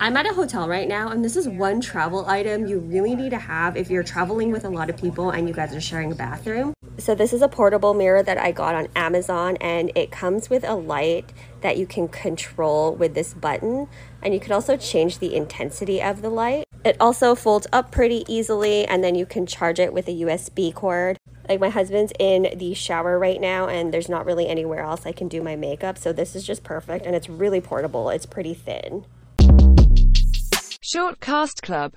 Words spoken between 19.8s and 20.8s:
it with a USB